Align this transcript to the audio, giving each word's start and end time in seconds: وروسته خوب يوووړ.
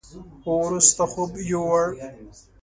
وروسته 0.61 1.03
خوب 1.11 1.31
يوووړ. 1.51 1.85